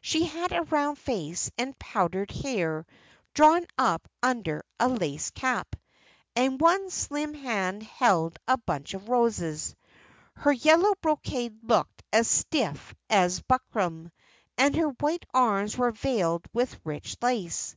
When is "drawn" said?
3.32-3.64